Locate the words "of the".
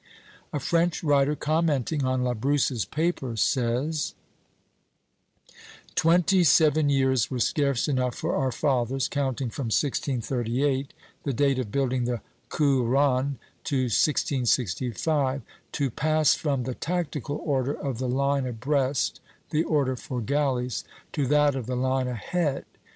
17.73-18.09, 21.55-21.75